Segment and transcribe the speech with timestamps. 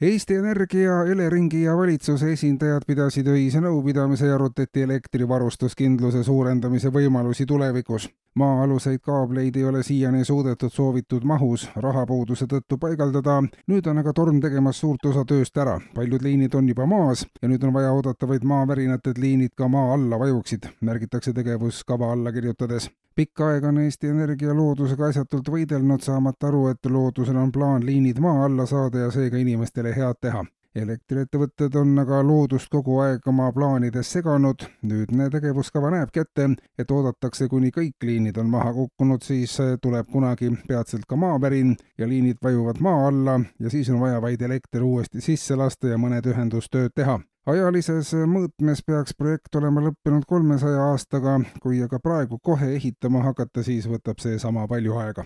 [0.00, 8.08] Eesti Energia, Eleringi ja valitsuse esindajad pidasid öise nõupidamise ja arutati elektrivarustuskindluse suurendamise võimalusi tulevikus.
[8.34, 14.40] maa-aluseid kaableid ei ole siiani suudetud soovitud mahus rahapuuduse tõttu paigaldada, nüüd on aga torm
[14.40, 15.78] tegemas suurt osa tööst ära.
[15.94, 19.68] paljud liinid on juba maas ja nüüd on vaja oodata vaid maavärinat, et liinid ka
[19.68, 26.02] maa alla vajuksid, märgitakse tegevuskava alla kirjutades pikka aega on Eesti Energia loodusega asjatult võidelnud,
[26.04, 30.44] saamata aru, et loodusel on plaan liinid maa alla saada ja seega inimestele head teha.
[30.80, 36.46] elektriettevõtted on aga loodust kogu aeg oma plaanides seganud, nüüdne tegevuskava näebki ette,
[36.78, 42.08] et oodatakse, kuni kõik liinid on maha kukkunud, siis tuleb kunagi peatselt ka maavärin ja
[42.08, 46.30] liinid vajuvad maa alla ja siis on vaja vaid elekter uuesti sisse lasta ja mõned
[46.30, 53.22] ühendustööd teha ajalises mõõtmes peaks projekt olema lõppenud kolmesaja aastaga, kui aga praegu kohe ehitama
[53.24, 55.24] hakata, siis võtab see sama palju aega.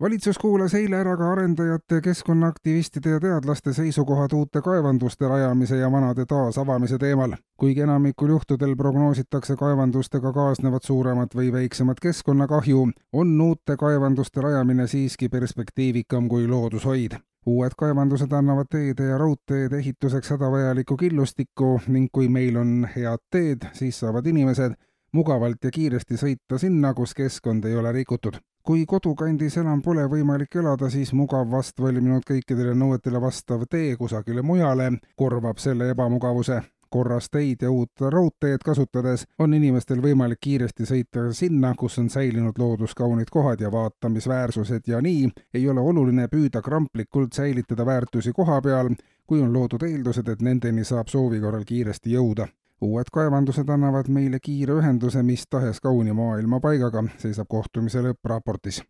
[0.00, 6.26] Valitsus kuulas eile ära ka arendajate, keskkonnaaktivistide ja teadlaste seisukohad uute kaevanduste rajamise ja vanade
[6.26, 7.32] taasavamise teemal.
[7.56, 15.28] kuigi enamikul juhtudel prognoositakse kaevandustega kaasnevat suuremat või väiksemat keskkonnakahju, on uute kaevanduste rajamine siiski
[15.28, 22.56] perspektiivikam kui loodushoid uued kaevandused annavad teede ja raudteede ehituseks hädavajalikku killustikku ning kui meil
[22.56, 24.74] on head teed, siis saavad inimesed
[25.12, 28.36] mugavalt ja kiiresti sõita sinna, kus keskkond ei ole rikutud.
[28.68, 34.90] Kui kodukandis enam pole võimalik elada, siis mugav vastvalminud kõikidele nõuetele vastav tee kusagile mujale
[35.16, 36.58] korvab selle ebamugavuse.
[36.92, 42.60] Korras teid ja uut raudteed kasutades on inimestel võimalik kiiresti sõita sinna, kus on säilinud
[42.60, 44.84] looduskaunid kohad ja vaatamisväärsused.
[44.86, 48.92] Ja nii ei ole oluline püüda kramplikult säilitada väärtusi koha peal,
[49.26, 52.48] kui on loodud eeldused, et nendeni saab soovi korral kiiresti jõuda
[52.80, 58.82] uued kaevandused annavad meile kiire ühenduse mis tahes kauni maailmapaigaga, seisab kohtumise lõppraportis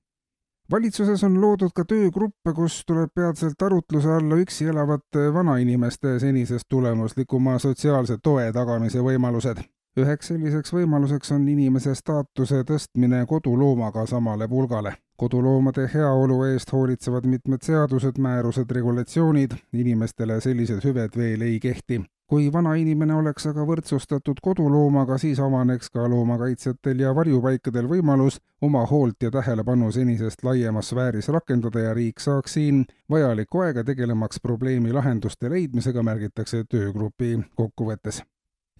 [0.70, 7.58] valitsuses on loodud ka töögruppe, kus tuleb peatselt arutluse alla üksi elavate vanainimeste senisest tulemuslikuma
[7.58, 9.64] sotsiaalse toe tagamise võimalused.
[9.98, 14.92] üheks selliseks võimaluseks on inimese staatuse tõstmine koduloomaga samale pulgale.
[15.16, 22.52] koduloomade heaolu eest hoolitsevad mitmed seadused, määrused, regulatsioonid, inimestele sellised hüved veel ei kehti kui
[22.52, 29.32] vanainimene oleks aga võrdsustatud koduloomaga, siis avaneks ka loomakaitsjatel ja varjupaikadel võimalus oma hoolt ja
[29.32, 36.02] tähelepanu senisest laiemas sfääris rakendada ja riik saaks siin vajalikku aega tegelemaks probleemi lahenduste leidmisega,
[36.02, 38.22] märgitakse töögrupi kokkuvõttes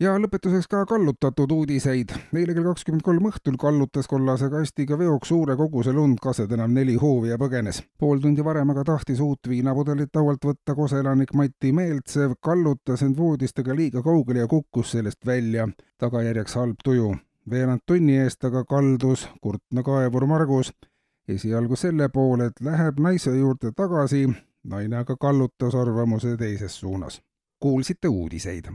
[0.01, 2.13] ja lõpetuseks ka kallutatud uudiseid.
[2.35, 6.95] eile kell kakskümmend kolm õhtul kallutas kollase kastiga veoks suure koguse lund, kased enam neli
[6.95, 7.83] hoovi ja põgenes.
[7.99, 13.59] pool tundi varem aga tahtis uut viinapudelit laualt võtta koseelanik Mati Meeltsev, kallutas end voodist
[13.59, 15.69] aga liiga kaugele ja kukkus sellest välja.
[15.99, 17.17] tagajärjeks halb tuju.
[17.51, 20.73] veerand tunni eest aga kaldus kurtna kaevur Margus
[21.29, 24.29] esialgu selle poole, et läheb naise juurde tagasi,
[24.65, 27.23] naine aga kallutas arvamuse teises suunas.
[27.61, 28.65] kuulsite uudiseid